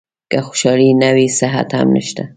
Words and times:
که 0.31 0.37
خوشالي 0.47 0.89
نه 1.01 1.09
وي 1.15 1.27
صحت 1.39 1.69
هم 1.77 1.87
نشته. 1.97 2.23